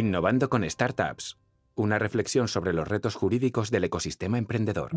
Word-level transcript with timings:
Innovando 0.00 0.48
con 0.48 0.64
Startups. 0.64 1.36
Una 1.74 1.98
reflexión 1.98 2.48
sobre 2.48 2.72
los 2.72 2.88
retos 2.88 3.16
jurídicos 3.16 3.70
del 3.70 3.84
ecosistema 3.84 4.38
emprendedor. 4.38 4.92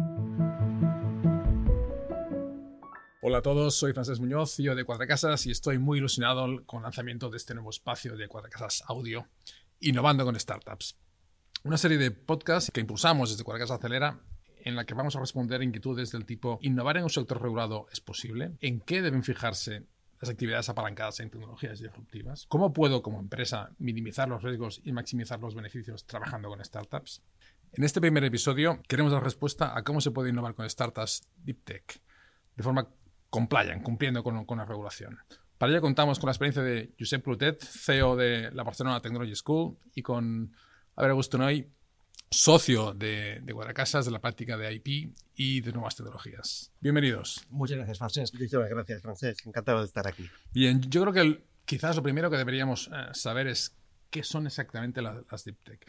Hola 3.21 3.39
a 3.39 3.41
todos, 3.41 3.76
soy 3.76 3.91
Francés 3.91 4.21
Muñoz, 4.21 4.55
CEO 4.55 4.76
de 4.76 4.86
Cuadracasas 4.86 5.45
y 5.45 5.52
estoy 5.52 5.77
muy 5.77 5.98
ilusionado 5.98 6.48
con 6.66 6.77
el 6.77 6.84
lanzamiento 6.84 7.30
de 7.30 7.36
este 7.36 7.54
nuevo 7.54 7.71
espacio 7.71 8.16
de 8.16 8.30
Cuadracasas 8.30 8.86
Audio, 8.88 9.27
Innovando 9.81 10.23
con 10.23 10.39
Startups. 10.39 10.98
Una 11.66 11.76
serie 11.76 11.98
de 11.98 12.12
podcasts 12.12 12.72
que 12.73 12.80
impulsamos 12.80 13.30
desde 13.30 13.44
Cuadracasas 13.44 13.80
Acelera 13.80 14.22
en 14.63 14.77
la 14.77 14.85
que 14.85 14.94
vamos 14.94 15.17
a 15.17 15.20
responder 15.20 15.62
inquietudes 15.63 16.13
del 16.13 16.26
tipo 16.26 16.59
¿innovar 16.62 16.95
en 16.95 17.04
un 17.04 17.09
sector 17.09 17.41
regulado 17.41 17.88
es 17.91 17.99
posible? 17.99 18.54
¿En 18.62 18.80
qué 18.80 19.02
deben 19.02 19.23
fijarse 19.23 19.84
las 20.23 20.30
actividades 20.30 20.70
apalancadas 20.70 21.20
en 21.20 21.30
tecnologías 21.30 21.80
disruptivas? 21.80 22.45
¿Cómo 22.48 22.72
puedo 22.72 23.02
como 23.02 23.20
empresa 23.20 23.72
minimizar 23.77 24.30
los 24.30 24.41
riesgos 24.41 24.81
y 24.86 24.94
maximizar 24.94 25.40
los 25.40 25.54
beneficios 25.54 26.05
trabajando 26.05 26.48
con 26.48 26.64
startups? 26.64 27.22
En 27.73 27.84
este 27.84 28.00
primer 28.00 28.23
episodio 28.23 28.81
queremos 28.88 29.12
dar 29.12 29.22
respuesta 29.22 29.78
a 29.78 29.84
cómo 29.84 30.00
se 30.00 30.12
puede 30.12 30.30
innovar 30.30 30.55
con 30.55 30.70
startups 30.70 31.28
deep 31.44 31.66
tech 31.66 32.02
de 32.55 32.64
forma 32.64 32.88
compliant, 33.30 33.84
cumpliendo 33.84 34.23
con, 34.23 34.58
la 34.58 34.66
regulación. 34.66 35.17
Para 35.58 35.73
ello 35.73 35.81
contamos 35.81 36.20
con 36.20 36.28
la 36.28 36.31
experiencia 36.31 36.64
de 36.64 36.94
Josep 36.98 37.22
Plutet, 37.22 37.62
CEO 37.62 38.16
de 38.16 38.50
la 38.52 38.64
Barcelona 38.64 39.02
Technology 39.02 39.36
School, 39.36 39.78
y 39.94 40.03
con 40.03 40.55
Augusto 40.95 41.38
Augustonoy, 41.38 41.70
socio 42.30 42.94
de, 42.94 43.42
de 43.42 43.53
de 43.53 44.12
la 44.12 44.22
práctica 44.22 44.56
de 44.56 44.73
IP 44.73 45.14
y 45.36 45.62
de 45.62 45.72
nuevas 45.73 45.95
tecnologías. 45.95 46.72
Bienvenidos. 46.80 47.45
Muchas 47.50 47.78
gracias, 47.78 47.98
Francesc. 47.98 48.34
Muchísimas 48.34 48.70
gracias, 48.70 49.02
Francesc. 49.02 49.48
Encantado 49.48 49.80
de 49.80 49.86
estar 49.86 50.08
aquí. 50.08 50.30
Bien, 50.53 50.81
yo 50.90 51.02
creo 51.02 51.14
que 51.14 51.22
el, 51.22 51.44
quizás 51.66 51.95
lo 51.95 52.03
primero 52.03 52.30
que 52.30 52.38
deberíamos 52.38 52.88
eh, 52.88 53.08
saber 53.14 53.48
es 53.48 53.75
qué 54.09 54.23
son 54.23 54.45
exactamente 54.48 55.02
las, 55.02 55.17
las 55.31 55.44
Deep 55.44 55.58
Tech. 55.64 55.88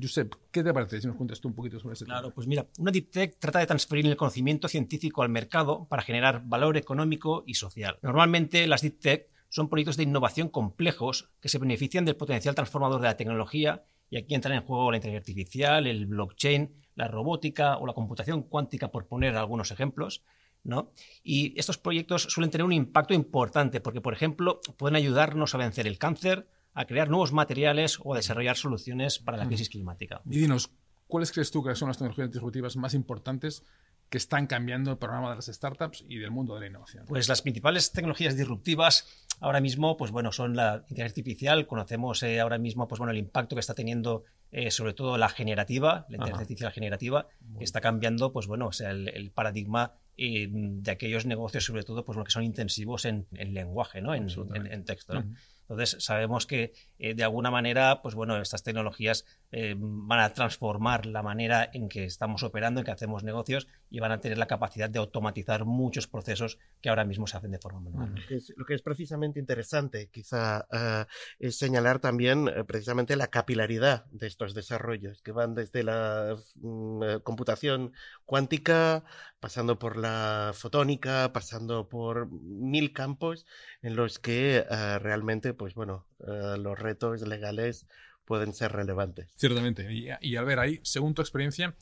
Josep, 0.00 0.34
¿qué 0.50 0.64
te 0.64 0.74
parece 0.74 1.00
si 1.00 1.06
nos 1.06 1.16
cuentas 1.16 1.40
tú 1.40 1.48
un 1.48 1.54
poquito 1.54 1.78
sobre 1.78 1.94
ese 1.94 2.04
Claro, 2.04 2.22
tema? 2.22 2.34
pues 2.34 2.46
mira, 2.46 2.66
una 2.78 2.90
Deep 2.90 3.10
Tech 3.10 3.36
trata 3.38 3.60
de 3.60 3.66
transferir 3.66 4.06
el 4.06 4.16
conocimiento 4.16 4.66
científico 4.68 5.22
al 5.22 5.28
mercado 5.28 5.86
para 5.88 6.02
generar 6.02 6.42
valor 6.44 6.76
económico 6.76 7.44
y 7.46 7.54
social. 7.54 7.98
Normalmente 8.02 8.66
las 8.66 8.82
Deep 8.82 8.98
Tech 8.98 9.28
son 9.48 9.68
proyectos 9.68 9.96
de 9.96 10.02
innovación 10.02 10.48
complejos 10.48 11.30
que 11.40 11.48
se 11.48 11.58
benefician 11.58 12.04
del 12.04 12.16
potencial 12.16 12.54
transformador 12.54 13.00
de 13.00 13.06
la 13.06 13.16
tecnología 13.16 13.84
y 14.10 14.16
aquí 14.18 14.34
entran 14.34 14.56
en 14.56 14.62
juego 14.64 14.90
la 14.90 14.98
inteligencia 14.98 15.32
artificial, 15.32 15.86
el 15.86 16.06
blockchain, 16.06 16.74
la 16.94 17.08
robótica 17.08 17.78
o 17.78 17.86
la 17.86 17.92
computación 17.92 18.42
cuántica, 18.42 18.90
por 18.90 19.06
poner 19.06 19.36
algunos 19.36 19.70
ejemplos. 19.70 20.22
¿no? 20.64 20.90
Y 21.22 21.58
estos 21.58 21.78
proyectos 21.78 22.24
suelen 22.24 22.50
tener 22.50 22.64
un 22.64 22.72
impacto 22.72 23.14
importante 23.14 23.80
porque, 23.80 24.00
por 24.00 24.12
ejemplo, 24.12 24.60
pueden 24.76 24.96
ayudarnos 24.96 25.54
a 25.54 25.58
vencer 25.58 25.86
el 25.86 25.98
cáncer, 25.98 26.48
a 26.74 26.86
crear 26.86 27.08
nuevos 27.08 27.32
materiales 27.32 27.98
o 28.02 28.14
a 28.14 28.16
desarrollar 28.16 28.56
soluciones 28.56 29.18
para 29.18 29.38
la 29.38 29.46
crisis 29.46 29.68
climática. 29.68 30.22
Y 30.26 30.40
dinos, 30.40 30.70
¿cuáles 31.06 31.30
crees 31.30 31.50
tú 31.50 31.62
que 31.62 31.74
son 31.76 31.88
las 31.88 31.98
tecnologías 31.98 32.32
disruptivas 32.32 32.76
más 32.76 32.94
importantes 32.94 33.64
que 34.08 34.18
están 34.18 34.46
cambiando 34.46 34.92
el 34.92 34.98
programa 34.98 35.30
de 35.30 35.36
las 35.36 35.46
startups 35.46 36.04
y 36.08 36.18
del 36.18 36.30
mundo 36.30 36.54
de 36.54 36.60
la 36.60 36.66
innovación? 36.66 37.04
Pues 37.06 37.28
las 37.28 37.42
principales 37.42 37.92
tecnologías 37.92 38.36
disruptivas 38.36 39.26
ahora 39.40 39.60
mismo, 39.60 39.96
pues 39.96 40.10
bueno, 40.10 40.32
son 40.32 40.56
la 40.56 40.76
inteligencia 40.76 41.04
artificial. 41.04 41.66
Conocemos 41.66 42.22
eh, 42.22 42.40
ahora 42.40 42.58
mismo, 42.58 42.88
pues 42.88 42.98
bueno, 42.98 43.12
el 43.12 43.18
impacto 43.18 43.56
que 43.56 43.60
está 43.60 43.74
teniendo 43.74 44.24
eh, 44.52 44.70
sobre 44.70 44.94
todo 44.94 45.18
la 45.18 45.28
generativa, 45.28 46.06
la 46.08 46.16
inteligencia 46.16 46.42
artificial 46.42 46.72
generativa, 46.72 47.28
que 47.58 47.64
está 47.64 47.80
cambiando, 47.80 48.32
pues 48.32 48.46
bueno, 48.46 48.68
o 48.68 48.72
sea, 48.72 48.90
el, 48.90 49.08
el 49.08 49.30
paradigma 49.30 49.94
eh, 50.16 50.48
de 50.50 50.90
aquellos 50.90 51.26
negocios, 51.26 51.64
sobre 51.64 51.82
todo, 51.82 52.04
pues 52.04 52.14
bueno, 52.16 52.24
que 52.24 52.30
son 52.30 52.44
intensivos 52.44 53.04
en, 53.04 53.26
en 53.32 53.54
lenguaje, 53.54 54.00
¿no? 54.00 54.14
En, 54.14 54.22
en, 54.22 54.24
Absolutamente. 54.24 54.74
en 54.74 54.84
texto. 54.84 55.24
Entonces, 55.68 55.96
sabemos 55.98 56.46
que 56.46 56.74
de 56.96 57.24
alguna 57.24 57.50
manera, 57.50 58.00
pues 58.00 58.14
bueno, 58.14 58.40
estas 58.40 58.62
tecnologías 58.62 59.24
eh, 59.52 59.74
van 59.78 60.20
a 60.20 60.32
transformar 60.32 61.06
la 61.06 61.22
manera 61.22 61.68
en 61.72 61.88
que 61.88 62.04
estamos 62.04 62.42
operando, 62.42 62.80
en 62.80 62.86
que 62.86 62.92
hacemos 62.92 63.24
negocios 63.24 63.66
y 63.90 64.00
van 64.00 64.12
a 64.12 64.20
tener 64.20 64.38
la 64.38 64.46
capacidad 64.46 64.90
de 64.90 64.98
automatizar 64.98 65.64
muchos 65.64 66.06
procesos 66.06 66.58
que 66.80 66.88
ahora 66.88 67.04
mismo 67.04 67.26
se 67.26 67.36
hacen 67.36 67.52
de 67.52 67.58
forma 67.58 67.80
manual. 67.80 68.14
Lo 68.14 68.26
que 68.26 68.36
es, 68.36 68.52
lo 68.56 68.64
que 68.64 68.74
es 68.74 68.82
precisamente 68.82 69.40
interesante, 69.40 70.08
quizá, 70.10 70.66
eh, 70.72 71.04
es 71.38 71.58
señalar 71.58 71.98
también 72.00 72.48
eh, 72.48 72.64
precisamente 72.64 73.16
la 73.16 73.28
capilaridad 73.28 74.06
de 74.06 74.26
estos 74.26 74.54
desarrollos, 74.54 75.22
que 75.22 75.32
van 75.32 75.54
desde 75.54 75.82
la 75.82 76.36
mm, 76.56 77.02
eh, 77.02 77.20
computación 77.22 77.92
cuántica, 78.24 79.04
pasando 79.40 79.78
por 79.78 79.96
la 79.96 80.52
fotónica, 80.54 81.32
pasando 81.32 81.88
por 81.88 82.30
mil 82.30 82.92
campos 82.92 83.46
en 83.82 83.96
los 83.96 84.18
que 84.18 84.64
realmente, 85.00 85.54
pues 85.54 85.74
bueno, 85.74 86.06
los 86.18 86.78
retos 86.78 87.20
legales 87.22 87.86
pueden 88.26 88.52
ser 88.52 88.72
relevantes. 88.72 89.28
Ciertamente. 89.36 89.90
Y, 89.90 90.08
y 90.20 90.36
Albert, 90.36 90.58
ahí, 90.60 90.80
según 90.82 91.14
tu 91.14 91.22
experiencia, 91.22 91.74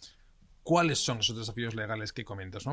¿cuáles 0.63 0.99
son 0.99 1.19
esos 1.19 1.37
desafíos 1.37 1.75
legales 1.75 2.13
que 2.13 2.25
comentas? 2.25 2.65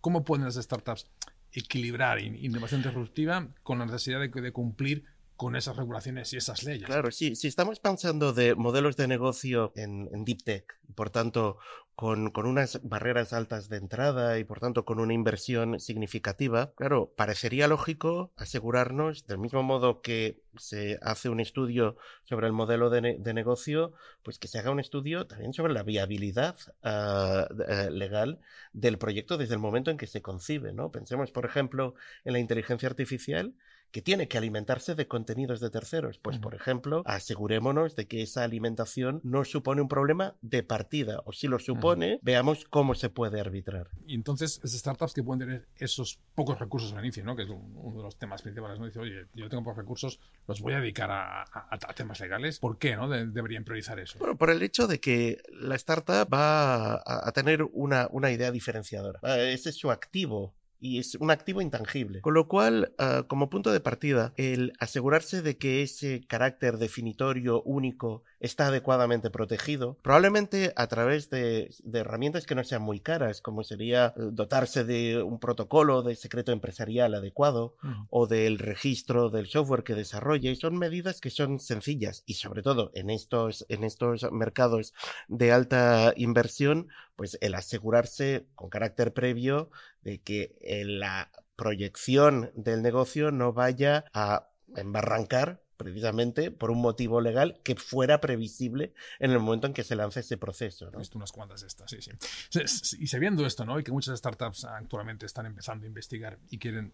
¿Cómo 0.00 0.24
pueden 0.24 0.44
las 0.44 0.56
startups 0.56 1.06
equilibrar 1.52 2.20
in- 2.20 2.36
innovación 2.44 2.82
disruptiva 2.82 3.48
con 3.62 3.78
la 3.78 3.86
necesidad 3.86 4.20
de, 4.20 4.28
de 4.28 4.52
cumplir 4.52 5.04
con 5.40 5.56
esas 5.56 5.74
regulaciones 5.74 6.30
y 6.34 6.36
esas 6.36 6.64
leyes? 6.64 6.84
Claro, 6.84 7.10
sí, 7.10 7.34
si 7.34 7.48
estamos 7.48 7.80
pensando 7.80 8.34
de 8.34 8.54
modelos 8.54 8.98
de 8.98 9.08
negocio 9.08 9.72
en, 9.74 10.06
Deep 10.26 10.42
Tech, 10.44 10.78
por 10.94 11.08
tanto, 11.08 11.56
con, 11.94 12.30
unas 12.36 12.78
barreras 12.82 13.32
altas 13.32 13.70
de 13.70 13.78
entrada 13.78 14.38
y 14.38 14.44
por 14.44 14.60
tanto 14.60 14.84
con 14.84 15.00
una 15.00 15.14
inversión 15.14 15.80
significativa, 15.80 16.74
claro, 16.74 17.14
parecería 17.16 17.68
lógico 17.68 18.34
asegurarnos, 18.36 19.26
del 19.26 19.38
mismo 19.38 19.62
modo 19.62 20.02
que 20.02 20.42
se 20.58 20.98
hace 21.00 21.30
un 21.30 21.40
estudio 21.40 21.96
sobre 22.24 22.46
el 22.46 22.52
modelo 22.52 22.90
de, 22.90 23.00
ne- 23.00 23.16
de 23.18 23.32
negocio, 23.32 23.94
pues 24.22 24.38
que 24.38 24.46
se 24.46 24.58
haga 24.58 24.70
un 24.70 24.78
estudio 24.78 25.26
también 25.26 25.54
sobre 25.54 25.72
la 25.72 25.84
viabilidad 25.84 26.58
ah, 26.82 27.48
eh, 27.66 27.88
legal 27.90 28.40
del 28.74 28.98
proyecto 28.98 29.38
desde 29.38 29.54
el 29.54 29.60
momento 29.60 29.90
en 29.90 29.96
que 29.96 30.06
se 30.06 30.20
concibe, 30.20 30.74
¿no? 30.74 30.92
Pensemos, 30.92 31.30
por 31.30 31.46
ejemplo, 31.46 31.94
en 32.26 32.34
la 32.34 32.40
inteligencia 32.40 32.90
artificial 32.90 33.54
que 33.90 34.02
tiene 34.02 34.28
que 34.28 34.38
alimentarse 34.38 34.94
de 34.94 35.06
contenidos 35.08 35.60
de 35.60 35.70
terceros. 35.70 36.18
Pues, 36.18 36.38
por 36.38 36.54
ejemplo, 36.54 37.02
asegurémonos 37.06 37.96
de 37.96 38.06
que 38.06 38.22
esa 38.22 38.44
alimentación 38.44 39.20
no 39.24 39.44
supone 39.44 39.82
un 39.82 39.88
problema 39.88 40.36
de 40.42 40.62
partida, 40.62 41.22
o 41.24 41.32
si 41.32 41.48
lo 41.48 41.58
supone, 41.58 42.18
veamos 42.22 42.64
cómo 42.70 42.94
se 42.94 43.08
puede 43.10 43.40
arbitrar. 43.40 43.88
Y 44.06 44.14
entonces, 44.14 44.60
esas 44.62 44.78
startups 44.80 45.12
que 45.12 45.22
pueden 45.22 45.40
tener 45.40 45.68
esos 45.76 46.20
pocos 46.34 46.58
recursos 46.58 46.92
al 46.92 47.04
inicio, 47.04 47.24
¿no? 47.24 47.36
que 47.36 47.42
es 47.42 47.48
un- 47.48 47.72
uno 47.76 47.96
de 47.98 48.02
los 48.04 48.16
temas 48.16 48.42
principales, 48.42 48.78
¿no? 48.78 48.86
Dice, 48.86 48.98
oye, 49.00 49.26
yo 49.34 49.48
tengo 49.48 49.62
pocos 49.62 49.78
recursos, 49.78 50.20
los 50.46 50.60
voy 50.60 50.74
a 50.74 50.80
dedicar 50.80 51.10
a, 51.10 51.42
a- 51.42 51.68
a 51.70 51.94
temas 51.94 52.20
legales. 52.20 52.58
¿Por 52.58 52.78
qué 52.78 52.96
no? 52.96 53.08
De- 53.08 53.26
deberían 53.26 53.64
priorizar 53.64 53.98
eso. 53.98 54.18
Bueno, 54.18 54.36
por 54.36 54.50
el 54.50 54.62
hecho 54.62 54.86
de 54.86 55.00
que 55.00 55.38
la 55.52 55.74
startup 55.76 56.32
va 56.32 56.94
a, 56.94 57.28
a 57.28 57.32
tener 57.32 57.62
una, 57.72 58.08
una 58.10 58.30
idea 58.30 58.50
diferenciadora. 58.50 59.20
Ah, 59.22 59.38
Ese 59.38 59.70
es 59.70 59.76
su 59.76 59.90
activo. 59.90 60.54
Y 60.80 60.98
es 60.98 61.14
un 61.16 61.30
activo 61.30 61.60
intangible. 61.60 62.20
Con 62.20 62.34
lo 62.34 62.48
cual, 62.48 62.94
ah, 62.98 63.24
como 63.28 63.50
punto 63.50 63.70
de 63.70 63.80
partida, 63.80 64.32
el 64.36 64.72
asegurarse 64.80 65.42
de 65.42 65.58
que 65.58 65.82
ese 65.82 66.26
carácter 66.26 66.78
definitorio 66.78 67.62
único 67.62 68.22
está 68.40 68.68
adecuadamente 68.68 69.30
protegido, 69.30 69.98
probablemente 70.02 70.72
a 70.76 70.86
través 70.86 71.28
de, 71.28 71.74
de 71.84 71.98
herramientas 71.98 72.46
que 72.46 72.54
no 72.54 72.64
sean 72.64 72.82
muy 72.82 73.00
caras, 73.00 73.42
como 73.42 73.62
sería 73.62 74.14
eh, 74.16 74.30
dotarse 74.32 74.84
de 74.84 75.22
un 75.22 75.38
protocolo 75.38 76.02
de 76.02 76.16
secreto 76.16 76.52
empresarial 76.52 77.14
adecuado, 77.14 77.76
o 78.08 78.26
del 78.26 78.58
registro 78.58 79.30
del 79.30 79.46
software 79.46 79.84
que 79.84 79.94
desarrolle. 79.94 80.54
Son 80.56 80.78
medidas 80.78 81.20
que 81.20 81.30
son 81.30 81.58
sencillas 81.58 82.22
y 82.26 82.34
sobre 82.34 82.62
todo 82.62 82.90
en 82.94 83.10
estos, 83.10 83.66
en 83.68 83.84
estos 83.84 84.30
mercados 84.32 84.94
de 85.28 85.52
alta 85.52 86.12
inversión, 86.16 86.88
pues 87.16 87.36
el 87.40 87.54
asegurarse 87.54 88.46
con 88.54 88.70
carácter 88.70 89.12
previo 89.12 89.70
de 90.02 90.20
que 90.20 90.56
eh, 90.60 90.84
la 90.84 91.30
proyección 91.56 92.50
del 92.54 92.82
negocio 92.82 93.30
no 93.30 93.52
vaya 93.52 94.04
a 94.12 94.48
embarrancar 94.76 95.62
precisamente 95.76 96.50
por 96.50 96.70
un 96.70 96.82
motivo 96.82 97.22
legal 97.22 97.58
que 97.64 97.74
fuera 97.74 98.20
previsible 98.20 98.92
en 99.18 99.30
el 99.30 99.38
momento 99.38 99.66
en 99.66 99.72
que 99.72 99.82
se 99.82 99.96
lance 99.96 100.20
ese 100.20 100.36
proceso. 100.36 100.90
¿no? 100.90 100.98
visto 100.98 101.16
unas 101.16 101.32
cuantas 101.32 101.62
estas, 101.62 101.90
sí, 101.90 102.00
sí. 102.02 102.96
Y 102.98 103.06
sabiendo 103.06 103.46
esto, 103.46 103.64
¿no? 103.64 103.80
Y 103.80 103.82
que 103.82 103.90
muchas 103.90 104.18
startups 104.18 104.66
actualmente 104.66 105.24
están 105.24 105.46
empezando 105.46 105.84
a 105.84 105.88
investigar 105.88 106.38
y 106.50 106.58
quieren 106.58 106.92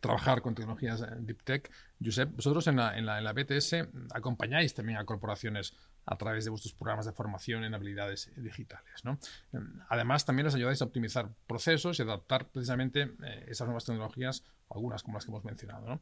trabajar 0.00 0.42
con 0.42 0.54
tecnologías 0.54 1.00
eh, 1.02 1.06
Deep 1.20 1.42
Tech, 1.44 1.70
Josep, 2.04 2.34
vosotros 2.34 2.66
en 2.66 2.76
la, 2.76 2.98
en 2.98 3.06
la, 3.06 3.18
en 3.18 3.24
la 3.24 3.32
BTS 3.32 3.74
acompañáis 4.14 4.74
también 4.74 4.98
a 4.98 5.04
corporaciones 5.04 5.74
a 6.10 6.16
través 6.16 6.44
de 6.44 6.50
vuestros 6.50 6.72
programas 6.72 7.04
de 7.04 7.12
formación 7.12 7.64
en 7.64 7.74
habilidades 7.74 8.30
digitales, 8.36 9.04
¿no? 9.04 9.18
Eh, 9.52 9.58
Además, 9.90 10.24
también 10.24 10.46
les 10.46 10.54
ayudáis 10.54 10.80
a 10.80 10.86
optimizar 10.86 11.28
procesos 11.46 11.98
y 11.98 12.02
adaptar 12.02 12.48
precisamente 12.48 13.02
eh, 13.02 13.44
esas 13.48 13.66
nuevas 13.66 13.84
tecnologías, 13.84 14.42
algunas 14.70 15.02
como 15.02 15.18
las 15.18 15.24
que 15.24 15.30
hemos 15.30 15.44
mencionado, 15.44 15.86
¿no? 15.86 16.00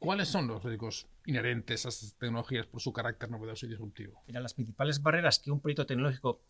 ¿Cuáles 0.00 0.28
son 0.28 0.46
los 0.46 0.62
riesgos 0.62 1.08
inherentes 1.26 1.86
a 1.86 1.88
estas 1.88 2.14
tecnologías 2.14 2.66
por 2.66 2.80
su 2.80 2.92
carácter 2.92 3.30
novedoso 3.30 3.66
y 3.66 3.68
disruptivo? 3.68 4.22
Mira, 4.26 4.40
las 4.40 4.54
principales 4.54 5.02
barreras 5.02 5.38
que 5.38 5.50
un 5.50 5.60
proyecto 5.60 5.86
tecnológico 5.86 6.42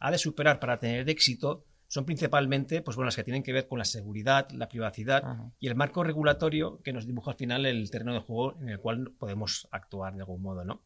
ha 0.00 0.10
de 0.10 0.18
superar 0.18 0.58
para 0.58 0.78
tener 0.78 1.08
éxito 1.08 1.64
son 1.88 2.04
principalmente 2.04 2.82
pues, 2.82 2.96
bueno, 2.96 3.06
las 3.06 3.16
que 3.16 3.22
tienen 3.22 3.44
que 3.44 3.52
ver 3.52 3.68
con 3.68 3.78
la 3.78 3.84
seguridad, 3.84 4.50
la 4.50 4.68
privacidad 4.68 5.24
Ajá. 5.24 5.52
y 5.60 5.68
el 5.68 5.76
marco 5.76 6.02
regulatorio 6.02 6.80
que 6.82 6.92
nos 6.92 7.06
dibuja 7.06 7.30
al 7.30 7.36
final 7.36 7.64
el 7.64 7.88
terreno 7.90 8.12
de 8.12 8.20
juego 8.20 8.60
en 8.60 8.70
el 8.70 8.80
cual 8.80 9.12
podemos 9.18 9.68
actuar 9.70 10.14
de 10.14 10.20
algún 10.20 10.42
modo. 10.42 10.64
¿no? 10.64 10.82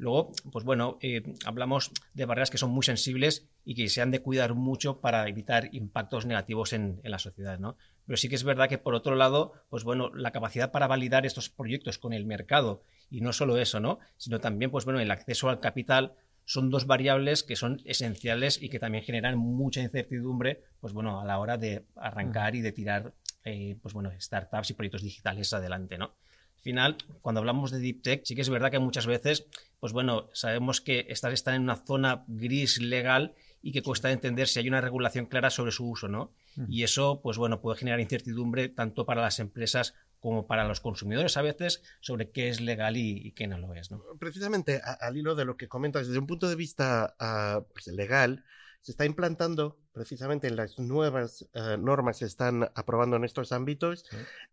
Luego, 0.00 0.32
pues 0.50 0.64
bueno, 0.64 0.96
eh, 1.02 1.22
hablamos 1.44 1.92
de 2.14 2.24
barreras 2.24 2.48
que 2.48 2.56
son 2.56 2.70
muy 2.70 2.82
sensibles 2.82 3.46
y 3.66 3.74
que 3.74 3.86
se 3.90 4.00
han 4.00 4.10
de 4.10 4.22
cuidar 4.22 4.54
mucho 4.54 4.98
para 4.98 5.28
evitar 5.28 5.68
impactos 5.72 6.24
negativos 6.24 6.72
en, 6.72 7.02
la 7.04 7.18
sociedad, 7.18 7.58
¿no? 7.58 7.76
Pero 8.06 8.16
sí 8.16 8.30
que 8.30 8.34
es 8.34 8.42
verdad 8.42 8.70
que, 8.70 8.78
por 8.78 8.94
otro 8.94 9.14
lado, 9.14 9.52
pues 9.68 9.84
bueno, 9.84 10.10
la 10.14 10.30
capacidad 10.30 10.72
para 10.72 10.86
validar 10.86 11.26
estos 11.26 11.50
proyectos 11.50 11.98
con 11.98 12.14
el 12.14 12.24
mercado, 12.24 12.82
y 13.10 13.20
no 13.20 13.34
solo 13.34 13.58
eso, 13.58 13.78
¿no? 13.78 13.98
Sino 14.16 14.40
también, 14.40 14.70
pues 14.70 14.86
bueno, 14.86 15.00
el 15.00 15.10
acceso 15.10 15.50
al 15.50 15.60
capital 15.60 16.14
son 16.46 16.70
dos 16.70 16.86
variables 16.86 17.42
que 17.42 17.54
son 17.54 17.82
esenciales 17.84 18.60
y 18.62 18.70
que 18.70 18.78
también 18.78 19.04
generan 19.04 19.36
mucha 19.36 19.82
incertidumbre, 19.82 20.62
pues 20.80 20.94
bueno, 20.94 21.20
a 21.20 21.26
la 21.26 21.38
hora 21.38 21.58
de 21.58 21.84
arrancar 21.94 22.54
y 22.54 22.62
de 22.62 22.72
tirar, 22.72 23.12
eh, 23.44 23.76
pues 23.82 23.92
bueno, 23.92 24.10
startups 24.18 24.70
y 24.70 24.74
proyectos 24.74 25.02
digitales 25.02 25.52
adelante, 25.52 25.98
¿no? 25.98 26.14
Al 26.60 26.64
final, 26.64 26.96
cuando 27.22 27.38
hablamos 27.38 27.70
de 27.70 27.78
deep 27.78 28.02
tech, 28.02 28.20
sí 28.22 28.34
que 28.34 28.42
es 28.42 28.50
verdad 28.50 28.70
que 28.70 28.78
muchas 28.78 29.06
veces, 29.06 29.46
pues 29.80 29.94
bueno, 29.94 30.28
sabemos 30.34 30.82
que 30.82 31.06
estas 31.08 31.32
están 31.32 31.54
en 31.54 31.62
una 31.62 31.76
zona 31.76 32.22
gris 32.28 32.82
legal 32.82 33.32
y 33.62 33.72
que 33.72 33.82
cuesta 33.82 34.12
entender 34.12 34.46
si 34.46 34.58
hay 34.58 34.68
una 34.68 34.82
regulación 34.82 35.24
clara 35.24 35.48
sobre 35.48 35.72
su 35.72 35.88
uso, 35.88 36.08
¿no? 36.08 36.32
Y 36.68 36.82
eso, 36.82 37.22
pues 37.22 37.38
bueno, 37.38 37.62
puede 37.62 37.78
generar 37.78 37.98
incertidumbre 37.98 38.68
tanto 38.68 39.06
para 39.06 39.22
las 39.22 39.38
empresas 39.38 39.94
como 40.18 40.46
para 40.46 40.68
los 40.68 40.80
consumidores 40.80 41.38
a 41.38 41.42
veces 41.42 41.82
sobre 42.00 42.30
qué 42.30 42.50
es 42.50 42.60
legal 42.60 42.98
y, 42.98 43.32
qué 43.32 43.46
no 43.46 43.56
lo 43.56 43.72
es. 43.72 43.90
¿no? 43.90 44.02
Precisamente 44.18 44.82
al 45.00 45.16
hilo 45.16 45.34
de 45.34 45.46
lo 45.46 45.56
que 45.56 45.66
comentas, 45.66 46.08
desde 46.08 46.18
un 46.18 46.26
punto 46.26 46.46
de 46.46 46.56
vista 46.56 47.14
pues, 47.72 47.86
legal, 47.86 48.44
se 48.80 48.92
está 48.92 49.04
implantando 49.04 49.78
precisamente 49.92 50.48
en 50.48 50.56
las 50.56 50.78
nuevas 50.78 51.48
eh, 51.52 51.76
normas 51.78 52.18
que 52.18 52.24
se 52.24 52.30
están 52.30 52.70
aprobando 52.74 53.16
en 53.16 53.24
estos 53.24 53.52
ámbitos 53.52 54.04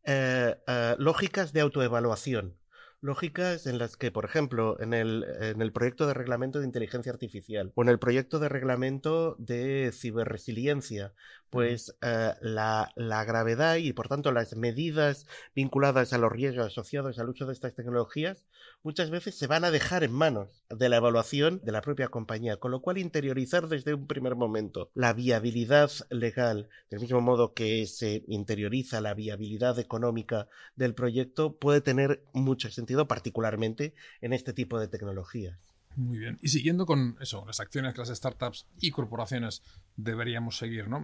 eh, 0.04 0.56
eh, 0.68 0.96
lógicas 0.98 1.54
de 1.54 1.62
autoevaluación 1.62 2.56
lógicas 3.02 3.68
en 3.68 3.78
las 3.78 3.96
que, 3.96 4.12
por 4.12 4.26
ejemplo, 4.26 4.80
en 4.80 4.94
el, 4.94 5.26
en 5.42 5.62
el 5.62 5.72
proyecto 5.72 6.08
de 6.08 6.14
reglamento 6.14 6.60
de 6.60 6.66
inteligencia 6.66 7.12
artificial 7.12 7.72
o 7.76 7.84
en 7.84 7.90
el 7.90 8.00
proyecto 8.00 8.40
de 8.40 8.50
reglamento 8.50 9.36
de 9.38 9.92
ciberresiliencia, 9.94 11.14
pues 11.50 11.96
eh, 12.02 12.34
la, 12.42 12.92
la, 12.96 13.24
gravedad 13.24 13.76
y, 13.76 13.94
por 13.94 14.08
tanto, 14.08 14.32
las 14.32 14.56
medidas 14.56 15.28
vinculadas 15.56 16.12
a 16.12 16.18
los 16.18 16.32
riesgos 16.32 16.68
asociados 16.68 17.20
al 17.20 17.30
uso 17.30 17.46
de 17.46 17.54
estas 17.54 17.74
tecnologías 17.74 18.46
muchas 18.84 19.10
veces 19.10 19.36
se 19.36 19.48
van 19.48 19.64
a 19.64 19.72
dejar 19.72 20.04
en 20.04 20.12
manos 20.12 20.64
de 20.70 20.90
la 20.90 20.98
evaluación 20.98 21.62
de 21.64 21.72
la 21.72 21.82
propia 21.82 22.10
compañía, 22.10 22.58
con 22.58 22.72
lo 22.72 22.82
cual 22.82 22.98
interiorizar 22.98 23.68
desde 23.68 23.94
un 23.94 24.08
primer 24.08 24.36
momento 24.36 24.90
la 24.94 25.14
viabilidad 25.14 25.90
legal, 26.10 26.70
del 26.90 27.00
mismo 27.00 27.22
modo 27.22 27.54
que 27.54 27.86
se 27.88 28.24
interioriza 28.28 29.02
la 29.02 29.14
viabilidad 29.14 29.80
económica 29.80 30.48
del 30.76 30.94
proyecto, 30.94 31.58
puede 31.58 31.82
tener 31.82 32.24
mucho 32.34 32.70
sentido 32.70 32.87
particularmente 33.08 33.94
en 34.22 34.34
este 34.34 34.54
tipo 34.54 34.80
de 34.80 34.88
tecnologías. 34.88 35.58
Muy 35.96 36.20
bien. 36.20 36.38
Y 36.42 36.50
siguiendo 36.50 36.86
con 36.86 37.18
eso, 37.20 37.44
las 37.46 37.60
acciones 37.60 37.94
que 37.94 38.00
las 38.00 38.10
startups 38.10 38.68
y 38.80 38.92
corporaciones 38.92 39.64
deberíamos 39.96 40.58
seguir, 40.58 40.88
¿no? 40.88 41.04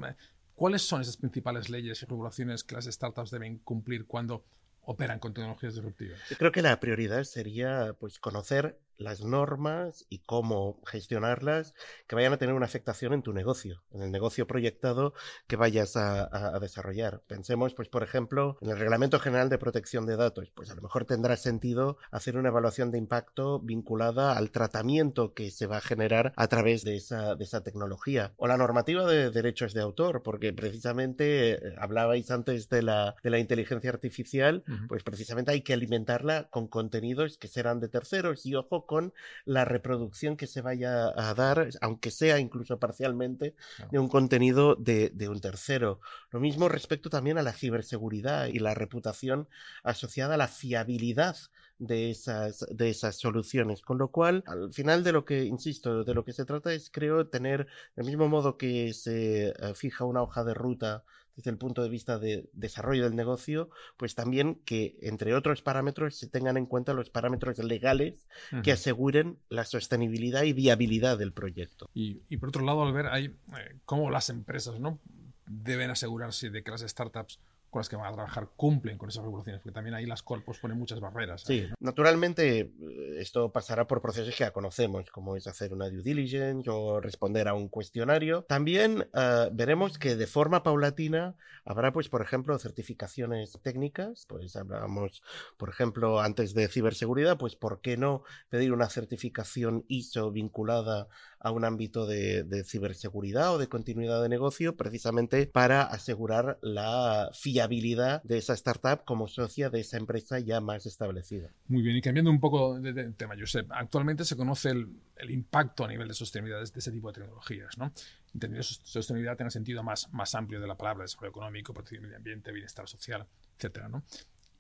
¿Cuáles 0.55 0.83
son 0.83 1.01
esas 1.01 1.17
principales 1.17 1.69
leyes 1.69 2.03
y 2.03 2.05
regulaciones 2.05 2.63
que 2.63 2.75
las 2.75 2.85
startups 2.85 3.31
deben 3.31 3.57
cumplir 3.57 4.05
cuando 4.05 4.45
operan 4.81 5.17
con 5.17 5.33
tecnologías 5.33 5.73
disruptivas? 5.73 6.19
Yo 6.29 6.37
creo 6.37 6.51
que 6.51 6.61
la 6.61 6.79
prioridad 6.79 7.23
sería 7.23 7.95
pues 7.99 8.19
conocer 8.19 8.79
las 8.97 9.21
normas 9.21 10.05
y 10.09 10.19
cómo 10.19 10.81
gestionarlas 10.85 11.73
que 12.07 12.15
vayan 12.15 12.33
a 12.33 12.37
tener 12.37 12.55
una 12.55 12.65
afectación 12.65 13.13
en 13.13 13.23
tu 13.23 13.33
negocio, 13.33 13.83
en 13.91 14.01
el 14.01 14.11
negocio 14.11 14.47
proyectado 14.47 15.13
que 15.47 15.55
vayas 15.55 15.95
a, 15.95 16.59
desarrollar. 16.59 17.21
Pensemos, 17.27 17.73
pues, 17.73 17.89
por 17.89 18.03
ejemplo, 18.03 18.57
en 18.61 18.69
el 18.69 18.79
Reglamento 18.79 19.19
General 19.19 19.49
de 19.49 19.57
Protección 19.57 20.05
de 20.05 20.15
Datos, 20.15 20.51
pues 20.53 20.69
a 20.69 20.75
lo 20.75 20.81
mejor 20.81 21.05
tendrá 21.05 21.35
sentido 21.35 21.97
hacer 22.11 22.37
una 22.37 22.49
evaluación 22.49 22.91
de 22.91 22.97
impacto 22.97 23.59
vinculada 23.59 24.37
al 24.37 24.51
tratamiento 24.51 25.33
que 25.33 25.51
se 25.51 25.67
va 25.67 25.77
a 25.77 25.81
generar 25.81 26.33
a 26.35 26.47
través 26.47 26.83
de 26.83 26.95
esa, 26.95 27.35
de 27.35 27.43
esa 27.43 27.63
tecnología. 27.63 28.33
O 28.37 28.47
la 28.47 28.57
normativa 28.57 29.05
de 29.05 29.29
derechos 29.31 29.73
de 29.73 29.81
autor, 29.81 30.23
porque 30.23 30.53
precisamente 30.53 31.53
eh, 31.53 31.75
hablabais 31.77 32.31
antes 32.31 32.69
de 32.69 32.81
la, 32.81 33.15
de 33.23 33.29
la 33.29 33.39
inteligencia 33.39 33.89
artificial, 33.89 34.63
pues 34.87 35.03
precisamente 35.03 35.51
hay 35.51 35.61
que 35.61 35.73
alimentarla 35.73 36.49
con 36.49 36.67
contenidos 36.67 37.37
que 37.37 37.47
serán 37.47 37.79
de 37.79 37.89
terceros 37.89 38.45
y 38.45 38.55
ojo 38.55 38.82
con 38.85 39.13
la 39.45 39.65
reproducción 39.65 40.37
que 40.37 40.47
se 40.47 40.61
vaya 40.61 41.07
a 41.15 41.33
dar, 41.33 41.69
aunque 41.81 42.11
sea 42.11 42.39
incluso 42.39 42.79
parcialmente, 42.79 43.55
de 43.91 43.99
un 43.99 44.07
contenido 44.07 44.75
de, 44.75 45.11
un 45.29 45.41
tercero. 45.41 45.99
Lo 46.31 46.39
mismo 46.39 46.69
respecto 46.69 47.09
también 47.09 47.37
a 47.37 47.43
la 47.43 47.53
ciberseguridad 47.53 48.47
y 48.47 48.59
la 48.59 48.73
reputación 48.73 49.47
asociada 49.83 50.35
a 50.35 50.37
la 50.37 50.47
fiabilidad 50.47 51.35
de 51.79 52.11
esas, 52.11 52.65
de 52.69 52.89
esas 52.89 53.17
soluciones. 53.17 53.81
Con 53.81 53.97
lo 53.97 54.09
cual, 54.09 54.43
al 54.47 54.71
final 54.73 55.03
de 55.03 55.11
lo 55.11 55.25
que, 55.25 55.43
insisto, 55.43 56.03
de 56.03 56.13
lo 56.13 56.23
que 56.23 56.33
se 56.33 56.45
trata 56.45 56.73
es, 56.73 56.89
creo, 56.89 57.27
tener, 57.27 57.67
del 57.95 58.05
mismo 58.05 58.27
modo 58.27 58.57
que 58.57 58.93
se 58.93 59.49
eh, 59.49 59.73
fija 59.75 60.05
una 60.05 60.21
hoja 60.21 60.43
de 60.43 60.53
ruta 60.53 61.03
desde 61.35 61.51
el 61.51 61.57
punto 61.57 61.83
de 61.83 61.89
vista 61.89 62.19
de 62.19 62.49
desarrollo 62.53 63.03
del 63.03 63.15
negocio, 63.15 63.69
pues 63.97 64.15
también 64.15 64.61
que, 64.65 64.97
entre 65.01 65.33
otros 65.33 65.61
parámetros, 65.61 66.15
se 66.15 66.27
tengan 66.27 66.57
en 66.57 66.65
cuenta 66.65 66.93
los 66.93 67.09
parámetros 67.09 67.57
legales 67.59 68.25
que 68.63 68.71
aseguren 68.71 69.37
la 69.49 69.65
sostenibilidad 69.65 70.43
y 70.43 70.53
viabilidad 70.53 71.17
del 71.17 71.33
proyecto. 71.33 71.89
Y, 71.93 72.37
por 72.37 72.49
otro 72.49 72.63
lado, 72.63 72.83
al 72.83 72.93
ver 72.93 73.07
hay 73.07 73.25
eh, 73.25 73.77
cómo 73.85 74.11
las 74.11 74.29
empresas 74.29 74.79
¿no? 74.79 74.99
deben 75.45 75.89
asegurarse 75.89 76.49
de 76.49 76.63
que 76.63 76.71
las 76.71 76.81
startups 76.81 77.39
con 77.73 77.79
las 77.79 77.89
que 77.89 77.95
van 77.95 78.05
a 78.05 78.13
trabajar 78.13 78.49
cumplen 78.55 78.99
con 78.99 79.09
esas 79.09 79.23
regulaciones, 79.23 79.59
porque 79.61 79.73
también 79.73 79.95
ahí 79.95 80.05
las 80.05 80.21
corpos 80.21 80.59
ponen 80.59 80.77
muchas 80.77 80.99
barreras. 80.99 81.41
Sí, 81.41 81.67
naturalmente 81.79 82.59
eh, 82.59 82.69
esto 83.17 83.51
pasará 83.51 83.87
por 83.87 83.99
procesos 83.99 84.35
que 84.35 84.43
ya 84.43 84.51
conocemos, 84.51 85.09
como 85.09 85.35
es 85.35 85.47
hacer 85.47 85.73
una 85.73 85.89
due 85.89 86.03
diligence 86.03 86.69
o 86.69 87.01
responder 87.01 87.47
a 87.47 87.55
un 87.55 87.69
cuestionario. 87.69 88.43
También 88.43 89.07
eh, 89.15 89.49
veremos 89.51 89.97
que 89.97 90.15
de 90.15 90.27
forma 90.27 90.61
paulatina 90.61 91.35
habrá, 91.65 91.91
pues, 91.91 92.09
por 92.09 92.21
ejemplo, 92.21 92.59
certificaciones 92.59 93.57
técnicas, 93.63 94.27
pues 94.29 94.55
hablamos, 94.55 95.23
por 95.57 95.69
ejemplo, 95.69 96.21
antes 96.21 96.53
de 96.53 96.67
ciberseguridad, 96.67 97.39
pues, 97.39 97.55
¿por 97.55 97.81
qué 97.81 97.97
no 97.97 98.23
pedir 98.49 98.71
una 98.71 98.87
certificación 98.87 99.83
ISO 99.87 100.31
vinculada 100.31 101.07
a 101.43 101.51
un 101.51 101.65
ámbito 101.65 102.07
de, 102.07 102.63
ciberseguridad 102.65 103.53
o 103.53 103.57
de 103.57 103.67
continuidad 103.67 104.21
de 104.21 104.29
negocio, 104.29 104.77
precisamente 104.77 105.45
para 105.45 105.83
asegurar 105.83 106.57
la 106.61 107.29
fiabilidad 107.33 108.23
de 108.23 108.37
esa 108.37 108.53
startup 108.53 109.03
como 109.03 109.27
socia 109.27 109.69
de 109.69 109.81
esa 109.81 109.97
empresa 109.97 110.39
ya 110.39 110.61
más 110.61 110.85
establecida. 110.85 111.49
Muy 111.67 111.81
bien, 111.81 111.97
y 111.97 112.01
cambiando 112.01 112.31
un 112.31 112.39
poco 112.39 112.79
de, 112.79 113.11
tema, 113.11 113.35
Josep, 113.37 113.69
actualmente 113.73 114.23
se 114.23 114.37
conoce 114.37 114.69
el, 114.69 114.89
impacto 115.29 115.83
a 115.83 115.89
nivel 115.89 116.07
de 116.07 116.13
sostenibilidad 116.13 116.59
de, 116.59 116.79
ese 116.79 116.91
tipo 116.91 117.09
de 117.09 117.21
tecnologías, 117.21 117.77
¿no? 117.77 117.91
Entendiendo 118.33 118.63
sostenibilidad 118.63 119.39
en 119.39 119.45
el 119.45 119.51
sentido 119.51 119.83
más, 119.83 120.11
más 120.13 120.33
amplio 120.35 120.61
de 120.61 120.67
la 120.67 120.75
palabra, 120.75 121.03
desarrollo 121.03 121.31
económico, 121.31 121.73
protección 121.73 122.03
del 122.03 122.09
medio 122.09 122.17
ambiente, 122.17 122.51
bienestar 122.53 122.87
social, 122.87 123.27
etcétera, 123.57 123.89
¿no? 123.89 124.03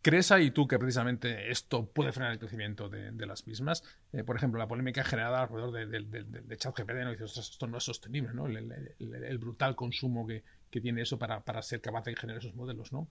¿Crees 0.03 0.33
ahí 0.33 0.51
tú 0.51 0.67
que 0.67 0.77
precisamente 0.77 1.49
esto 1.49 1.85
puede 1.85 2.11
frenar 2.11 2.33
el 2.33 2.39
crecimiento 2.39 2.89
de, 2.89 3.25
las 3.25 3.47
mismas? 3.47 3.85
Eh, 4.11 4.25
por 4.25 4.35
ejemplo, 4.35 4.59
la 4.59 4.67
polémica 4.67 5.01
generada 5.01 5.43
alrededor 5.43 5.71
de, 5.71 5.85
de, 5.85 6.23
de 6.23 6.57
ChatGPT, 6.57 6.91
¿no? 7.05 7.11
Dices, 7.11 7.37
esto 7.37 7.67
no 7.67 7.77
es 7.77 7.85
sostenible, 7.85 8.33
¿no? 8.33 8.45
El, 8.47 9.37
brutal 9.37 9.77
consumo 9.77 10.27
que, 10.27 10.43
tiene 10.69 11.03
eso 11.03 11.17
para, 11.17 11.61
ser 11.61 11.79
capaz 11.79 12.03
de 12.03 12.17
generar 12.17 12.41
esos 12.41 12.53
modelos, 12.53 12.91
¿no? 12.91 13.07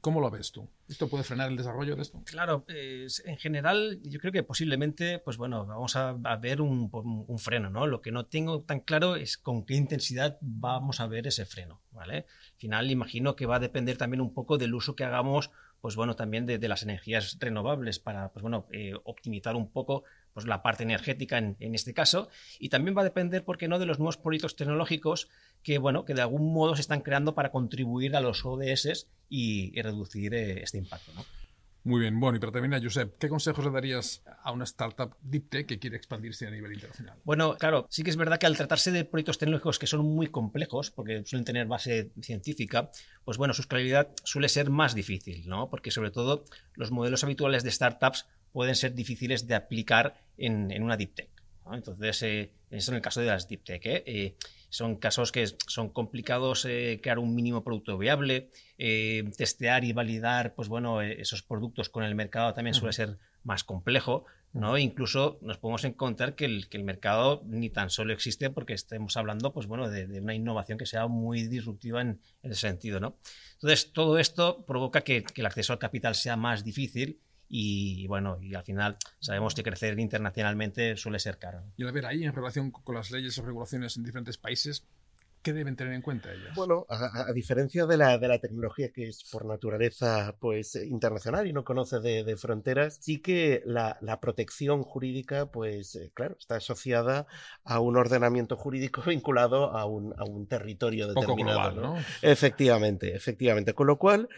¿Cómo 0.00 0.20
lo 0.20 0.30
ves 0.30 0.52
tú? 0.52 0.68
¿Esto 0.88 1.08
puede 1.08 1.24
frenar 1.24 1.50
el 1.50 1.56
desarrollo 1.56 1.96
de 1.96 2.02
esto? 2.02 2.22
Claro, 2.24 2.64
en 2.68 3.38
general 3.38 3.98
yo 4.04 4.20
creo 4.20 4.30
que 4.30 4.44
posiblemente, 4.44 5.18
pues 5.18 5.38
bueno, 5.38 5.66
vamos 5.66 5.96
a, 5.96 6.12
ver 6.36 6.60
un, 6.60 6.88
un, 6.92 7.38
freno, 7.40 7.70
¿no? 7.70 7.88
Lo 7.88 8.02
que 8.02 8.12
no 8.12 8.26
tengo 8.26 8.60
tan 8.62 8.78
claro 8.80 9.16
es 9.16 9.36
con 9.36 9.64
qué 9.64 9.74
intensidad 9.74 10.38
vamos 10.40 11.00
a 11.00 11.08
ver 11.08 11.26
ese 11.26 11.44
freno, 11.44 11.80
¿vale? 11.90 12.18
Al 12.18 12.58
final 12.58 12.90
imagino 12.92 13.34
que 13.34 13.46
va 13.46 13.56
a 13.56 13.60
depender 13.60 13.96
también 13.96 14.20
un 14.20 14.32
poco 14.32 14.58
del 14.58 14.74
uso 14.74 14.94
que 14.94 15.02
hagamos 15.02 15.50
pues 15.86 15.94
bueno, 15.94 16.16
también 16.16 16.46
de, 16.46 16.58
las 16.66 16.82
energías 16.82 17.36
renovables 17.38 18.00
para, 18.00 18.32
pues 18.32 18.42
bueno, 18.42 18.66
eh, 18.72 18.94
optimizar 19.04 19.54
un 19.54 19.70
poco 19.70 20.02
pues 20.32 20.44
la 20.44 20.60
parte 20.60 20.82
energética 20.82 21.38
en, 21.38 21.56
este 21.76 21.94
caso. 21.94 22.28
Y 22.58 22.70
también 22.70 22.96
va 22.96 23.02
a 23.02 23.04
depender, 23.04 23.44
¿por 23.44 23.56
qué 23.56 23.68
no?, 23.68 23.78
de 23.78 23.86
los 23.86 24.00
nuevos 24.00 24.16
proyectos 24.16 24.56
tecnológicos 24.56 25.28
que, 25.62 25.78
bueno, 25.78 26.04
que 26.04 26.14
de 26.14 26.22
algún 26.22 26.52
modo 26.52 26.74
se 26.74 26.80
están 26.80 27.02
creando 27.02 27.36
para 27.36 27.52
contribuir 27.52 28.16
a 28.16 28.20
los 28.20 28.44
ODS 28.44 29.06
y, 29.28 29.80
reducir 29.80 30.34
eh, 30.34 30.60
este 30.60 30.78
impacto. 30.78 31.12
Muy 31.86 32.00
bien, 32.00 32.18
bueno, 32.18 32.36
y 32.36 32.40
para 32.40 32.50
terminar, 32.50 32.82
Josep, 32.82 33.16
¿qué 33.16 33.28
consejos 33.28 33.64
le 33.64 33.70
darías 33.70 34.20
a 34.42 34.50
una 34.50 34.64
startup 34.64 35.14
deep 35.22 35.48
tech 35.48 35.66
que 35.68 35.78
quiere 35.78 35.96
expandirse 35.96 36.44
a 36.44 36.50
nivel 36.50 36.72
internacional? 36.72 37.16
Bueno, 37.22 37.56
claro, 37.56 37.86
sí 37.88 38.02
que 38.02 38.10
es 38.10 38.16
verdad 38.16 38.40
que 38.40 38.46
al 38.46 38.56
tratarse 38.56 38.90
de 38.90 39.04
proyectos 39.04 39.38
tecnológicos 39.38 39.78
que 39.78 39.86
son 39.86 40.04
muy 40.04 40.26
complejos, 40.26 40.90
porque 40.90 41.22
suelen 41.24 41.44
tener 41.44 41.68
base 41.68 42.10
científica, 42.20 42.90
pues 43.24 43.38
bueno, 43.38 43.54
su 43.54 43.60
escalabilidad 43.60 44.08
suele 44.24 44.48
ser 44.48 44.68
más 44.68 44.96
difícil, 44.96 45.48
¿no? 45.48 45.70
Porque 45.70 45.92
sobre 45.92 46.10
todo 46.10 46.44
los 46.74 46.90
modelos 46.90 47.22
habituales 47.22 47.62
de 47.62 47.70
startups 47.70 48.26
pueden 48.50 48.74
ser 48.74 48.92
difíciles 48.96 49.46
de 49.46 49.54
aplicar 49.54 50.20
en, 50.38 50.82
una 50.82 50.96
deep 50.96 51.14
tech. 51.14 51.30
Entonces, 51.70 52.20
eh, 52.24 52.50
eso 52.68 52.90
en 52.90 52.96
el 52.96 53.02
caso 53.02 53.20
de 53.20 53.26
las 53.26 53.46
deep 53.46 53.62
tech. 53.62 53.86
¿eh? 53.86 54.02
Eh, 54.06 54.34
son 54.68 54.96
casos 54.96 55.32
que 55.32 55.46
son 55.66 55.88
complicados 55.88 56.64
eh, 56.64 57.00
crear 57.02 57.18
un 57.18 57.34
mínimo 57.34 57.64
producto 57.64 57.96
viable, 57.98 58.50
testear 59.36 59.84
y 59.84 59.92
validar 59.92 60.54
pues 60.54 60.68
bueno, 60.68 61.00
esos 61.00 61.42
productos 61.42 61.88
con 61.88 62.04
el 62.04 62.14
mercado 62.14 62.52
también 62.52 62.74
suele 62.74 62.92
ser 62.92 63.18
más 63.42 63.64
complejo. 63.64 64.26
¿no? 64.52 64.78
Incluso 64.78 65.38
nos 65.42 65.58
podemos 65.58 65.84
encontrar 65.84 66.34
que 66.34 66.46
el, 66.46 66.68
que 66.68 66.78
el 66.78 66.84
mercado 66.84 67.42
ni 67.44 67.68
tan 67.68 67.90
solo 67.90 68.12
existe 68.12 68.48
porque 68.48 68.72
estemos 68.72 69.16
hablando 69.16 69.52
pues, 69.52 69.66
bueno, 69.66 69.90
de, 69.90 70.20
una 70.20 70.34
innovación 70.34 70.78
que 70.78 70.86
sea 70.86 71.06
muy 71.08 71.46
disruptiva 71.46 72.00
en, 72.00 72.20
ese 72.42 72.54
sentido. 72.54 72.98
¿no? 72.98 73.18
Entonces, 73.54 73.92
todo 73.92 74.18
esto 74.18 74.64
provoca 74.64 75.02
que, 75.02 75.24
que 75.24 75.42
el 75.42 75.46
acceso 75.46 75.72
al 75.72 75.78
capital 75.78 76.14
sea 76.14 76.36
más 76.36 76.64
difícil 76.64 77.20
y 77.48 78.06
bueno, 78.06 78.38
y 78.40 78.54
al 78.54 78.64
final 78.64 78.96
sabemos 79.20 79.54
que 79.54 79.62
crecer 79.62 79.98
internacionalmente 79.98 80.96
suele 80.96 81.18
ser 81.18 81.38
caro. 81.38 81.62
Y 81.76 81.86
a 81.86 81.90
ver, 81.90 82.06
ahí 82.06 82.24
en 82.24 82.32
relación 82.32 82.70
con 82.70 82.94
las 82.94 83.10
leyes 83.10 83.38
o 83.38 83.42
regulaciones 83.42 83.96
en 83.96 84.04
diferentes 84.04 84.38
países, 84.38 84.84
¿Qué 85.46 85.52
deben 85.52 85.76
tener 85.76 85.94
en 85.94 86.02
cuenta 86.02 86.32
ellos? 86.32 86.56
Bueno, 86.56 86.86
a, 86.88 87.32
diferencia 87.32 87.86
de 87.86 87.96
la, 87.96 88.18
de 88.18 88.26
la 88.26 88.40
tecnología 88.40 88.90
que 88.92 89.06
es 89.06 89.22
por 89.30 89.44
naturaleza 89.44 90.34
pues 90.40 90.74
internacional 90.74 91.46
y 91.46 91.52
no 91.52 91.62
conoce 91.62 92.00
de, 92.00 92.36
fronteras, 92.36 92.98
sí 93.00 93.22
que 93.22 93.62
la, 93.64 93.96
la, 94.00 94.18
protección 94.18 94.82
jurídica, 94.82 95.52
pues 95.52 95.94
eh, 95.94 96.10
claro, 96.14 96.34
está 96.36 96.56
asociada 96.56 97.28
a 97.62 97.78
un 97.78 97.96
ordenamiento 97.96 98.56
jurídico 98.56 99.02
vinculado 99.06 99.70
a 99.70 99.84
un, 99.86 100.14
a 100.18 100.24
un 100.24 100.48
territorio 100.48 101.06
determinado. 101.06 101.74
Global, 101.74 101.76
¿no? 101.76 102.04
Efectivamente, 102.22 103.14
efectivamente. 103.14 103.72
Con 103.72 103.86
lo 103.86 103.98
cual, 103.98 104.28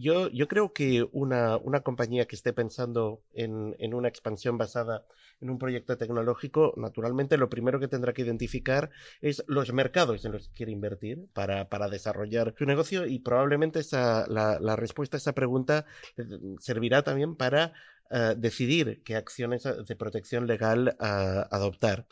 yo, 0.00 0.30
yo 0.30 0.48
creo 0.48 0.72
que 0.72 1.06
una, 1.12 1.58
una 1.58 1.82
compañía 1.82 2.26
que 2.26 2.34
esté 2.34 2.52
pensando 2.52 3.22
en, 3.34 3.76
en 3.78 3.94
una 3.94 4.08
expansión 4.08 4.58
basada 4.58 5.04
en 5.40 5.50
un 5.50 5.58
proyecto 5.58 5.96
tecnológico, 5.96 6.74
naturalmente 6.76 7.36
lo 7.36 7.48
primero 7.48 7.80
que 7.80 7.88
tendrá 7.88 8.12
que 8.12 8.22
identificar 8.22 8.90
es 9.20 9.44
los 9.46 9.72
mercados 9.72 10.24
en 10.24 10.32
los 10.32 10.48
que 10.48 10.54
quiere 10.54 10.72
invertir 10.72 11.26
para, 11.32 11.68
para 11.68 11.88
desarrollar 11.88 12.54
su 12.56 12.64
negocio 12.64 13.06
y 13.06 13.18
probablemente 13.18 13.80
esa, 13.80 14.26
la, 14.28 14.76
respuesta 14.76 15.16
a 15.16 15.18
esa 15.18 15.32
pregunta 15.32 15.86
eh, 16.16 16.24
servirá 16.60 17.02
también 17.02 17.36
para 17.36 17.72
uh, 18.10 18.34
decidir 18.36 19.02
qué 19.04 19.16
acciones 19.16 19.62
de 19.62 19.96
protección 19.96 20.46
legal 20.46 20.96
uh, 21.00 21.54
adoptar. 21.54 22.06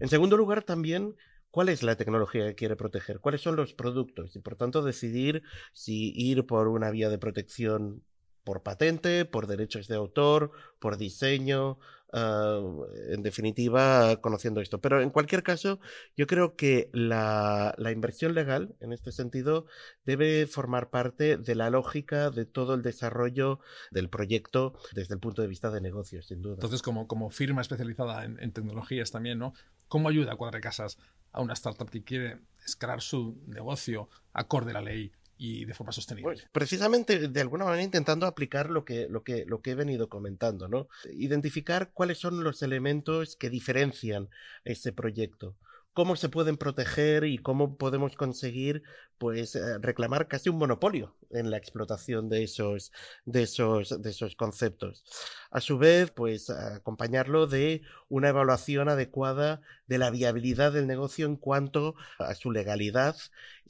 En 0.00 0.08
segundo 0.08 0.36
lugar, 0.36 0.62
también 0.62 1.14
cuál 1.52 1.68
es 1.68 1.82
la 1.82 1.96
tecnología 1.96 2.46
que 2.48 2.54
quiere 2.54 2.76
proteger, 2.76 3.20
cuáles 3.20 3.42
son 3.42 3.56
los 3.56 3.74
productos 3.74 4.34
y 4.34 4.40
por 4.40 4.56
tanto 4.56 4.82
decidir 4.82 5.42
si 5.72 6.12
ir 6.16 6.46
por 6.46 6.66
una 6.66 6.90
vía 6.90 7.10
de 7.10 7.18
protección 7.18 8.02
por 8.42 8.62
patente, 8.62 9.24
por 9.24 9.46
derechos 9.46 9.86
de 9.86 9.94
autor, 9.94 10.50
por 10.80 10.96
diseño, 10.96 11.78
uh, 12.12 12.84
en 13.08 13.22
definitiva, 13.22 14.16
conociendo 14.20 14.60
esto. 14.60 14.80
Pero 14.80 15.00
en 15.00 15.10
cualquier 15.10 15.42
caso, 15.42 15.80
yo 16.16 16.26
creo 16.26 16.56
que 16.56 16.90
la, 16.92 17.74
la, 17.78 17.90
inversión 17.92 18.34
legal, 18.34 18.74
en 18.80 18.92
este 18.92 19.12
sentido, 19.12 19.66
debe 20.04 20.46
formar 20.46 20.90
parte 20.90 21.36
de 21.36 21.54
la 21.54 21.70
lógica 21.70 22.30
de 22.30 22.46
todo 22.46 22.74
el 22.74 22.82
desarrollo 22.82 23.60
del 23.90 24.08
proyecto 24.08 24.74
desde 24.94 25.14
el 25.14 25.20
punto 25.20 25.42
de 25.42 25.48
vista 25.48 25.70
de 25.70 25.80
negocios, 25.80 26.26
sin 26.26 26.42
duda. 26.42 26.54
Entonces, 26.54 26.82
como, 26.82 27.06
como 27.06 27.30
firma 27.30 27.60
especializada 27.60 28.24
en, 28.24 28.52
tecnologías 28.52 29.10
también, 29.10 29.38
¿no? 29.38 29.54
¿Cómo 29.88 30.08
ayuda 30.08 30.32
a 30.32 30.36
Cuadra 30.36 30.60
Casas 30.60 30.98
a 31.32 31.40
una 31.40 31.54
startup 31.54 31.90
que 31.90 32.02
quiere 32.02 32.40
escalar 32.64 33.00
su 33.00 33.42
negocio 33.46 34.08
acorde 34.32 34.70
a 34.70 34.74
la 34.74 34.82
ley 34.82 35.12
y 35.36 35.64
de 35.64 35.74
forma 35.74 35.92
sostenible. 35.92 36.36
Precisamente, 36.52 37.28
de 37.28 37.40
alguna 37.40 37.64
manera, 37.64 37.82
intentando 37.82 38.26
aplicar 38.26 38.70
lo 38.70 38.84
que, 38.84 39.08
lo, 39.08 39.24
que, 39.24 39.44
lo 39.46 39.60
que 39.60 39.72
he 39.72 39.74
venido 39.74 40.08
comentando, 40.08 40.68
¿no? 40.68 40.88
Identificar 41.12 41.90
cuáles 41.92 42.18
son 42.18 42.44
los 42.44 42.62
elementos 42.62 43.36
que 43.36 43.50
diferencian 43.50 44.28
ese 44.64 44.92
proyecto 44.92 45.56
cómo 45.92 46.16
se 46.16 46.28
pueden 46.28 46.56
proteger 46.56 47.24
y 47.24 47.38
cómo 47.38 47.76
podemos 47.76 48.16
conseguir 48.16 48.82
pues 49.22 49.54
eh, 49.54 49.78
reclamar 49.78 50.26
casi 50.26 50.48
un 50.48 50.58
monopolio 50.58 51.14
en 51.30 51.52
la 51.52 51.56
explotación 51.56 52.28
de 52.28 52.42
esos 52.42 52.90
de 53.24 53.44
esos 53.44 54.02
de 54.02 54.10
esos 54.10 54.34
conceptos. 54.34 55.04
A 55.52 55.60
su 55.60 55.78
vez, 55.78 56.10
pues 56.10 56.50
acompañarlo 56.50 57.46
de 57.46 57.82
una 58.08 58.30
evaluación 58.30 58.88
adecuada 58.88 59.60
de 59.86 59.98
la 59.98 60.10
viabilidad 60.10 60.72
del 60.72 60.88
negocio 60.88 61.26
en 61.26 61.36
cuanto 61.36 61.94
a 62.18 62.34
su 62.34 62.50
legalidad 62.50 63.14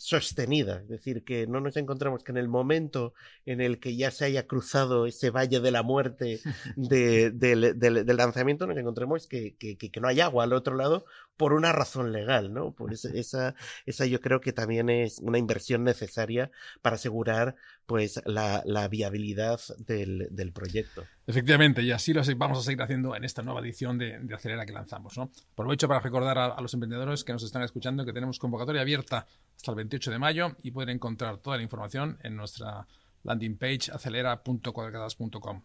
sostenida, 0.02 0.80
es 0.80 0.88
decir, 0.88 1.22
que 1.22 1.46
no 1.46 1.60
nos 1.60 1.76
encontramos 1.76 2.24
que 2.24 2.32
en 2.32 2.38
el 2.38 2.48
momento 2.48 3.14
en 3.46 3.60
el 3.60 3.78
que 3.78 3.94
ya 3.94 4.10
se 4.10 4.24
haya 4.24 4.46
cruzado 4.46 5.06
ese 5.06 5.30
valle 5.30 5.60
de 5.60 5.70
la 5.70 5.82
muerte 5.82 6.40
de, 6.76 7.30
de, 7.30 7.74
de, 7.74 8.04
del 8.04 8.16
lanzamiento, 8.16 8.66
nos 8.66 8.76
encontremos 8.76 9.26
que, 9.28 9.54
que, 9.56 9.76
que, 9.76 10.00
no 10.00 10.08
hay 10.08 10.20
agua 10.20 10.44
al 10.44 10.54
otro 10.54 10.74
lado 10.74 11.04
por 11.36 11.52
una 11.52 11.72
razón 11.72 12.10
legal, 12.10 12.52
¿no? 12.52 12.72
Pues 12.72 13.04
esa, 13.04 13.54
esa 13.86 14.06
yo 14.06 14.20
creo 14.20 14.40
que 14.40 14.52
también 14.52 14.90
es 14.90 15.18
una 15.20 15.38
inversión 15.42 15.84
necesaria 15.84 16.50
para 16.80 16.96
asegurar 16.96 17.56
pues 17.86 18.20
la, 18.24 18.62
la 18.64 18.88
viabilidad 18.88 19.60
del, 19.78 20.28
del, 20.30 20.52
proyecto. 20.52 21.04
Efectivamente, 21.26 21.82
y 21.82 21.90
así 21.90 22.12
lo 22.12 22.22
vamos 22.36 22.58
a 22.58 22.62
seguir 22.62 22.80
haciendo 22.82 23.14
en 23.14 23.24
esta 23.24 23.42
nueva 23.42 23.60
edición 23.60 23.98
de, 23.98 24.18
de 24.20 24.34
Acelera 24.34 24.64
que 24.64 24.72
lanzamos. 24.72 25.18
¿no? 25.18 25.30
Aprovecho 25.52 25.88
para 25.88 26.00
recordar 26.00 26.38
a, 26.38 26.46
a, 26.46 26.60
los 26.60 26.72
emprendedores 26.74 27.24
que 27.24 27.32
nos 27.32 27.42
están 27.42 27.62
escuchando 27.62 28.04
que 28.04 28.12
tenemos 28.12 28.38
convocatoria 28.38 28.80
abierta 28.82 29.26
hasta 29.54 29.70
el 29.72 29.76
28 29.76 30.10
de 30.10 30.18
mayo 30.18 30.56
y 30.62 30.70
pueden 30.70 30.96
encontrar 30.96 31.38
toda 31.38 31.56
la 31.56 31.62
información 31.62 32.18
en 32.22 32.36
nuestra 32.36 32.86
landing 33.24 33.58
page 33.58 33.90
acelera.cuadradas.com. 33.92 35.62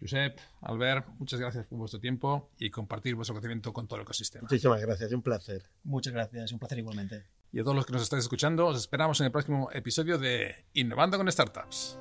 Josep, 0.00 0.38
Albert, 0.62 1.08
muchas 1.18 1.40
gracias 1.40 1.66
por 1.66 1.78
vuestro 1.78 1.98
tiempo 1.98 2.50
y 2.58 2.70
compartir 2.70 3.14
vuestro 3.16 3.34
conocimiento 3.34 3.72
con 3.72 3.88
todo 3.88 3.96
el 3.96 4.02
ecosistema. 4.02 4.42
Muchísimas 4.42 4.80
gracias, 4.80 5.12
un 5.12 5.22
placer. 5.22 5.64
Muchas 5.84 6.12
gracias, 6.12 6.52
un 6.52 6.58
placer 6.58 6.78
igualmente. 6.78 7.24
Y 7.52 7.60
a 7.60 7.62
todos 7.62 7.76
los 7.76 7.86
que 7.86 7.92
nos 7.92 8.02
estáis 8.02 8.24
escuchando, 8.24 8.66
os 8.66 8.76
esperamos 8.76 9.20
en 9.20 9.26
el 9.26 9.32
próximo 9.32 9.70
episodio 9.72 10.18
de 10.18 10.66
Innovando 10.74 11.16
con 11.16 11.30
Startups. 11.30 11.98